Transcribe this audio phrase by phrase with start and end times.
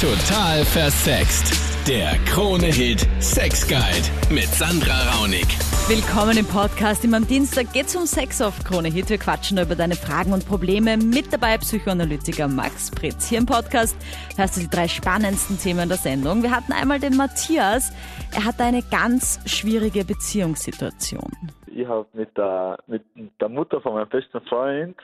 [0.00, 1.58] Total versext.
[1.88, 5.44] Der Krone-Hit Sex Guide mit Sandra Raunig.
[5.88, 7.04] Willkommen im Podcast.
[7.04, 9.10] Immer am Dienstag geht's um Sex auf Krone Hit.
[9.10, 10.98] Wir quatschen über deine Fragen und Probleme.
[10.98, 13.28] Mit dabei Psychoanalytiker Max Pritz.
[13.28, 13.96] Hier im Podcast
[14.36, 16.44] hörst du die drei spannendsten Themen der Sendung.
[16.44, 17.90] Wir hatten einmal den Matthias.
[18.32, 21.32] Er hatte eine ganz schwierige Beziehungssituation.
[21.66, 23.02] Ich habe mit der, mit
[23.40, 24.96] der Mutter von meinem besten Freund,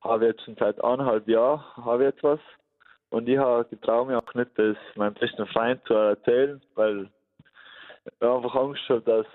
[0.00, 2.40] habe jetzt schon seit eineinhalb Jahren, habe ich etwas.
[3.10, 7.08] Und ich habe getraut mich auch nicht, das meinem besten Freund zu erzählen, weil
[8.04, 9.26] ich einfach Angst habe, dass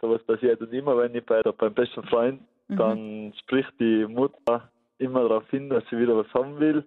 [0.00, 0.60] sowas passiert.
[0.60, 2.76] Und immer wenn ich bei der, beim besten Freund, mhm.
[2.76, 6.84] dann spricht die Mutter immer darauf hin, dass sie wieder was haben will.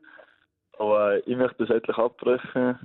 [0.79, 2.79] Aber ich möchte das endlich abbrechen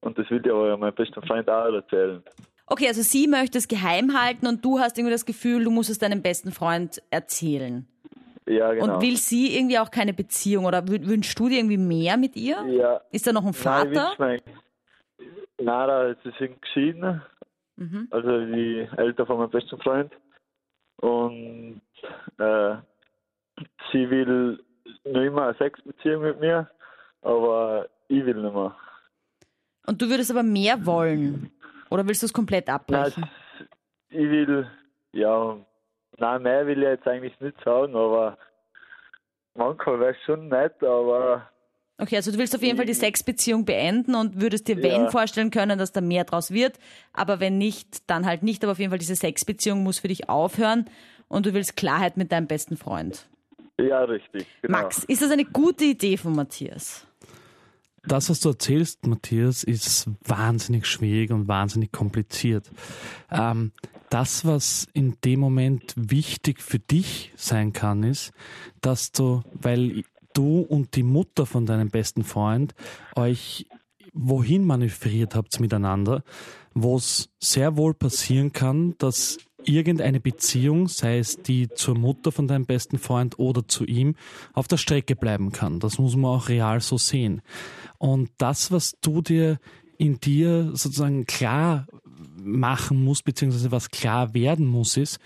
[0.00, 2.22] und das will ich aber meinem besten Freund auch erzählen.
[2.66, 5.88] Okay, also sie möchte es geheim halten und du hast irgendwie das Gefühl, du musst
[5.88, 7.86] es deinem besten Freund erzähhlen.
[8.48, 8.94] Ja, genau.
[8.94, 12.64] Und will sie irgendwie auch keine Beziehung oder wünschst du dir irgendwie mehr mit ihr?
[12.66, 13.00] Ja.
[13.12, 14.14] Ist da noch ein Vater?
[14.18, 14.40] Nein,
[15.60, 17.22] Nein sie sind geschieden.
[17.76, 18.08] Mhm.
[18.10, 20.12] Also die Eltern von meinem besten Freund.
[20.96, 21.80] Und
[22.38, 22.76] äh,
[23.92, 24.58] sie will
[25.04, 26.68] noch immer eine Sexbeziehung mit mir,
[27.22, 28.74] aber ich will nicht mehr.
[29.86, 31.50] Und du würdest aber mehr wollen?
[31.90, 33.24] Oder willst du es komplett abbrechen?
[33.24, 33.68] Nein,
[34.10, 34.66] ich will,
[35.12, 35.56] ja,
[36.16, 38.38] Nein, mehr will ich jetzt eigentlich nicht sagen, aber
[39.54, 41.48] manchmal wäre es schon nett, aber.
[42.00, 45.10] Okay, also du willst auf jeden Fall die Sexbeziehung beenden und würdest dir, wenn, ja.
[45.10, 46.78] vorstellen können, dass da mehr draus wird.
[47.12, 48.62] Aber wenn nicht, dann halt nicht.
[48.62, 50.88] Aber auf jeden Fall diese Sexbeziehung muss für dich aufhören
[51.26, 53.26] und du willst Klarheit mit deinem besten Freund.
[53.80, 54.46] Ja, richtig.
[54.62, 54.78] Genau.
[54.78, 57.07] Max, ist das eine gute Idee von Matthias?
[58.06, 62.70] Das, was du erzählst, Matthias, ist wahnsinnig schwierig und wahnsinnig kompliziert.
[63.30, 63.72] Ähm,
[64.10, 68.32] das, was in dem Moment wichtig für dich sein kann, ist,
[68.80, 72.74] dass du, weil du und die Mutter von deinem besten Freund
[73.16, 73.66] euch
[74.14, 76.22] wohin manövriert habt miteinander,
[76.74, 82.48] wo es sehr wohl passieren kann, dass irgendeine Beziehung, sei es die zur Mutter von
[82.48, 84.14] deinem besten Freund oder zu ihm,
[84.52, 85.80] auf der Strecke bleiben kann.
[85.80, 87.42] Das muss man auch real so sehen.
[87.98, 89.58] Und das, was du dir
[89.98, 91.86] in dir sozusagen klar
[92.36, 95.18] machen musst, beziehungsweise was klar werden muss, ist,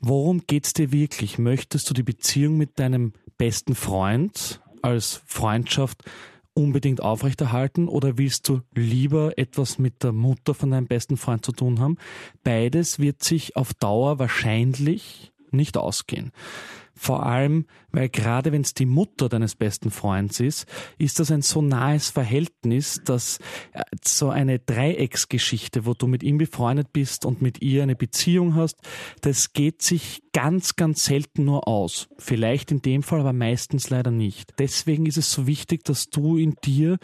[0.00, 1.38] worum geht's dir wirklich?
[1.38, 6.04] Möchtest du die Beziehung mit deinem besten Freund als Freundschaft
[6.54, 11.52] unbedingt aufrechterhalten oder willst du lieber etwas mit der Mutter von deinem besten Freund zu
[11.52, 11.96] tun haben?
[12.42, 16.32] Beides wird sich auf Dauer wahrscheinlich nicht ausgehen.
[17.02, 20.66] Vor allem, weil gerade wenn es die Mutter deines besten Freunds ist,
[20.98, 23.38] ist das ein so nahes Verhältnis, dass
[23.72, 28.54] äh, so eine Dreiecksgeschichte, wo du mit ihm befreundet bist und mit ihr eine Beziehung
[28.54, 28.76] hast,
[29.22, 32.10] das geht sich ganz, ganz selten nur aus.
[32.18, 34.52] Vielleicht in dem Fall, aber meistens leider nicht.
[34.58, 36.98] Deswegen ist es so wichtig, dass du in dir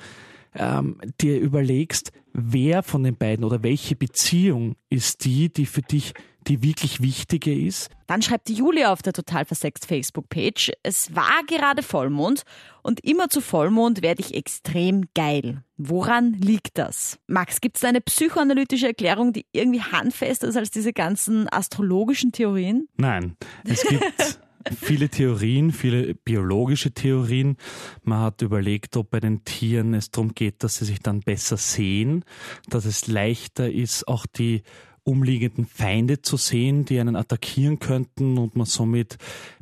[0.58, 6.14] ähm, dir überlegst, wer von den beiden oder welche Beziehung ist die, die für dich
[6.48, 7.90] die wirklich wichtige ist.
[8.06, 12.42] Dann schreibt die Julia auf der Total Versext Facebook-Page, es war gerade Vollmond
[12.82, 15.64] und immer zu Vollmond werde ich extrem geil.
[15.76, 17.18] Woran liegt das?
[17.26, 22.32] Max, gibt es da eine psychoanalytische Erklärung, die irgendwie handfester ist als diese ganzen astrologischen
[22.32, 22.88] Theorien?
[22.96, 24.04] Nein, es gibt
[24.74, 27.56] viele Theorien, viele biologische Theorien.
[28.02, 31.56] Man hat überlegt, ob bei den Tieren es darum geht, dass sie sich dann besser
[31.56, 32.24] sehen,
[32.68, 34.62] dass es leichter ist, auch die
[35.04, 39.18] umliegenden Feinde zu sehen, die einen attackieren könnten und man somit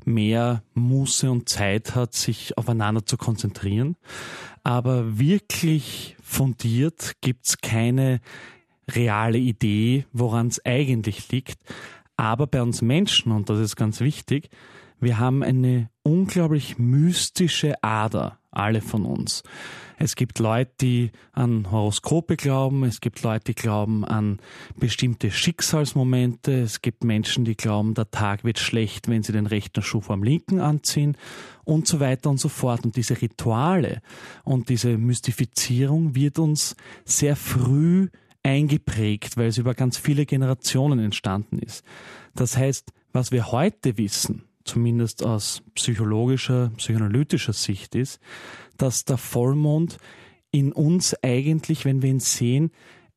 [0.06, 3.96] mehr Muße und Zeit hat, sich aufeinander zu konzentrieren.
[4.62, 8.20] Aber wirklich fundiert gibt's keine
[8.90, 11.58] reale Idee, woran es eigentlich liegt.
[12.16, 14.48] Aber bei uns Menschen, und das ist ganz wichtig,
[15.04, 19.42] wir haben eine unglaublich mystische Ader, alle von uns.
[19.96, 24.40] Es gibt Leute, die an Horoskope glauben, es gibt Leute, die glauben an
[24.76, 29.82] bestimmte Schicksalsmomente, es gibt Menschen, die glauben, der Tag wird schlecht, wenn sie den rechten
[29.82, 31.16] Schuh vom linken anziehen
[31.64, 32.84] und so weiter und so fort.
[32.84, 34.00] Und diese Rituale
[34.42, 38.08] und diese Mystifizierung wird uns sehr früh
[38.42, 41.84] eingeprägt, weil es über ganz viele Generationen entstanden ist.
[42.34, 48.20] Das heißt, was wir heute wissen, zumindest aus psychologischer, psychoanalytischer Sicht ist,
[48.76, 49.98] dass der Vollmond
[50.50, 52.70] in uns eigentlich, wenn wir ihn sehen,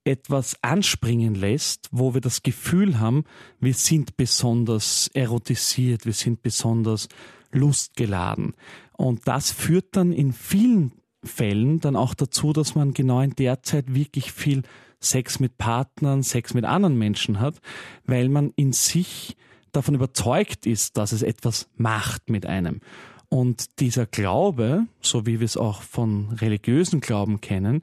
[0.04, 3.26] etwas anspringen lässt, wo wir das Gefühl haben,
[3.60, 7.10] wir sind besonders erotisiert, wir sind besonders
[7.52, 8.54] lustgeladen.
[8.94, 13.64] Und das führt dann in vielen Fällen dann auch dazu, dass man genau in der
[13.64, 14.64] Zeit wirklich viel
[15.00, 17.60] Sex mit Partnern, Sex mit anderen Menschen hat,
[18.06, 19.36] weil man in sich
[19.72, 22.82] davon überzeugt ist, dass es etwas macht mit einem.
[23.30, 27.82] Und dieser Glaube, so wie wir es auch von religiösen Glauben kennen,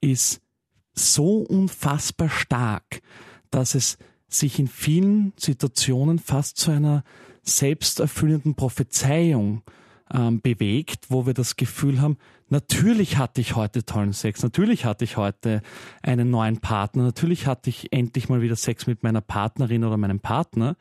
[0.00, 0.40] ist
[0.94, 3.02] so unfassbar stark,
[3.50, 3.98] dass es
[4.28, 7.04] sich in vielen Situationen fast zu einer
[7.42, 9.62] selbsterfüllenden Prophezeiung
[10.12, 12.16] ähm, bewegt, wo wir das Gefühl haben,
[12.48, 15.62] natürlich hatte ich heute tollen Sex, natürlich hatte ich heute
[16.02, 20.20] einen neuen Partner, natürlich hatte ich endlich mal wieder Sex mit meiner Partnerin oder meinem
[20.20, 20.76] Partner,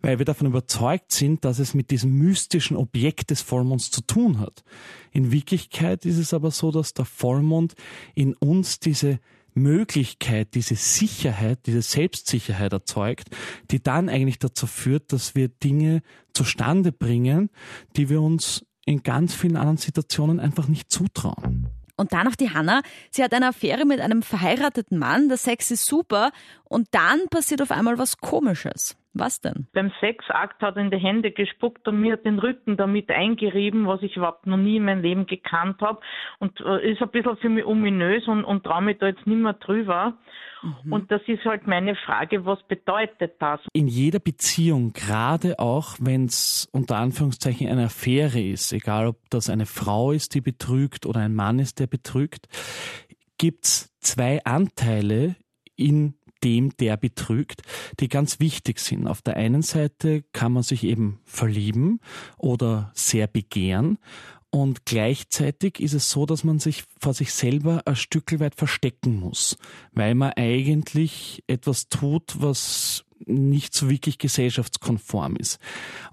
[0.00, 4.38] weil wir davon überzeugt sind, dass es mit diesem mystischen Objekt des Vollmonds zu tun
[4.38, 4.64] hat.
[5.10, 7.74] In Wirklichkeit ist es aber so, dass der Vollmond
[8.14, 9.18] in uns diese
[9.54, 13.28] Möglichkeit, diese Sicherheit, diese Selbstsicherheit erzeugt,
[13.70, 16.02] die dann eigentlich dazu führt, dass wir Dinge
[16.32, 17.50] zustande bringen,
[17.96, 21.68] die wir uns in ganz vielen anderen Situationen einfach nicht zutrauen.
[21.96, 22.82] Und dann noch die Hanna.
[23.10, 26.32] Sie hat eine Affäre mit einem verheirateten Mann, der Sex ist super
[26.64, 28.96] und dann passiert auf einmal was Komisches.
[29.14, 29.66] Was denn?
[29.74, 34.02] Beim Sexakt hat er in die Hände gespuckt und mir den Rücken damit eingerieben, was
[34.02, 36.00] ich überhaupt noch nie in meinem Leben gekannt habe.
[36.38, 39.36] Und äh, ist ein bisschen für mich ominös und, und traue mich da jetzt nicht
[39.36, 40.16] mehr drüber.
[40.62, 40.92] Mhm.
[40.92, 43.60] Und das ist halt meine Frage, was bedeutet das?
[43.74, 49.50] In jeder Beziehung, gerade auch wenn es unter Anführungszeichen eine Affäre ist, egal ob das
[49.50, 52.48] eine Frau ist, die betrügt oder ein Mann ist, der betrügt,
[53.36, 55.36] gibt es zwei Anteile
[55.76, 56.14] in
[56.44, 57.62] dem, der betrügt,
[58.00, 59.06] die ganz wichtig sind.
[59.06, 62.00] Auf der einen Seite kann man sich eben verlieben
[62.38, 63.98] oder sehr begehren
[64.54, 69.18] und gleichzeitig ist es so, dass man sich vor sich selber ein Stück weit verstecken
[69.18, 69.56] muss,
[69.92, 75.58] weil man eigentlich etwas tut, was nicht so wirklich gesellschaftskonform ist.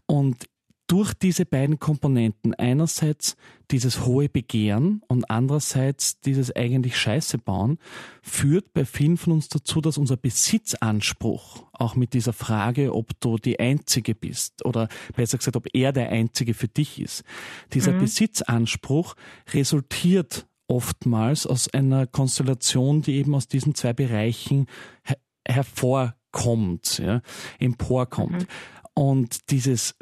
[0.05, 0.47] Und
[0.89, 3.37] durch diese beiden Komponenten, einerseits
[3.69, 7.77] dieses hohe Begehren und andererseits dieses eigentlich Scheiße bauen,
[8.23, 13.37] führt bei vielen von uns dazu, dass unser Besitzanspruch, auch mit dieser Frage, ob du
[13.37, 17.23] die Einzige bist oder besser gesagt, ob er der Einzige für dich ist,
[17.71, 17.99] dieser mhm.
[17.99, 19.15] Besitzanspruch
[19.53, 24.65] resultiert oftmals aus einer Konstellation, die eben aus diesen zwei Bereichen
[25.03, 27.21] her hervorkommt, ja,
[27.57, 28.41] emporkommt.
[28.41, 28.47] Mhm.
[28.93, 29.95] Und dieses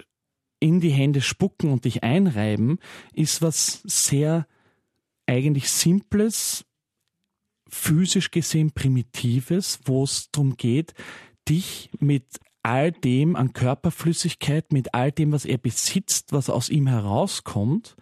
[0.60, 2.80] in die Hände spucken und dich einreiben,
[3.14, 4.48] ist was sehr
[5.26, 6.66] eigentlich Simples,
[7.70, 10.94] physisch gesehen Primitives, wo es darum geht,
[11.48, 12.26] dich mit
[12.64, 17.96] all dem an Körperflüssigkeit, mit all dem, was er besitzt, was aus ihm herauskommt,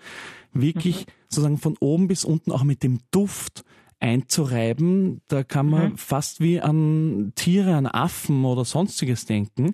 [0.54, 1.12] wirklich mhm.
[1.30, 3.63] sozusagen von oben bis unten auch mit dem Duft
[4.06, 5.22] einzureiben.
[5.28, 5.98] Da kann man mhm.
[5.98, 9.74] fast wie an Tiere, an Affen oder sonstiges denken,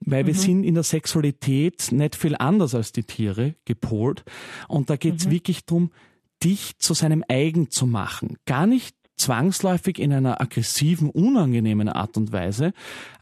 [0.00, 0.26] weil mhm.
[0.28, 4.24] wir sind in der Sexualität nicht viel anders als die Tiere gepolt.
[4.68, 5.32] Und da geht es mhm.
[5.32, 5.90] wirklich darum,
[6.42, 8.36] dich zu seinem eigen zu machen.
[8.46, 12.72] Gar nicht zwangsläufig in einer aggressiven, unangenehmen Art und Weise,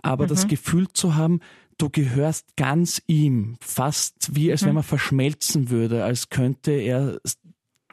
[0.03, 0.49] aber das mhm.
[0.49, 1.41] Gefühl zu haben,
[1.79, 4.77] du gehörst ganz ihm, fast wie als wenn mhm.
[4.77, 7.21] man verschmelzen würde, als könnte er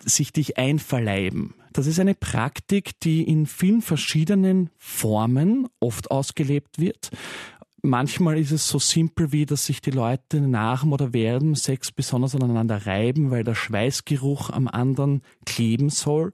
[0.05, 1.53] sich dich einverleiben.
[1.73, 7.11] Das ist eine Praktik, die in vielen verschiedenen Formen oft ausgelebt wird.
[7.83, 12.35] Manchmal ist es so simpel wie, dass sich die Leute nach oder während Sex besonders
[12.35, 16.31] aneinander reiben, weil der Schweißgeruch am anderen kleben soll.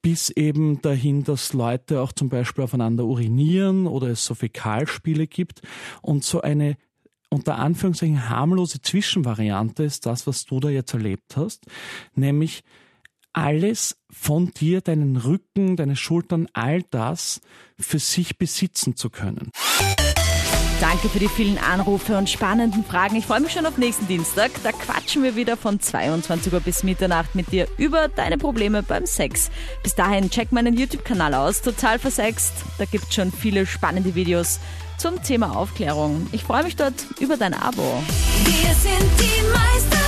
[0.00, 5.60] Bis eben dahin, dass Leute auch zum Beispiel aufeinander urinieren oder es so Fäkalspiele gibt.
[6.00, 6.76] Und so eine
[7.34, 11.64] unter Anführungszeichen harmlose Zwischenvariante ist das, was du da jetzt erlebt hast,
[12.14, 12.62] nämlich
[13.32, 17.40] alles von dir, deinen Rücken, deine Schultern, all das
[17.78, 19.50] für sich besitzen zu können.
[20.80, 23.16] Danke für die vielen Anrufe und spannenden Fragen.
[23.16, 24.50] Ich freue mich schon auf nächsten Dienstag.
[24.62, 29.06] Da quatschen wir wieder von 22 Uhr bis Mitternacht mit dir über deine Probleme beim
[29.06, 29.50] Sex.
[29.82, 31.62] Bis dahin, check meinen YouTube-Kanal aus.
[31.62, 32.52] Total versext.
[32.78, 34.60] Da gibt es schon viele spannende Videos
[34.98, 36.26] zum Thema Aufklärung.
[36.32, 38.02] Ich freue mich dort über dein Abo.
[38.44, 40.03] Wir sind die Meister.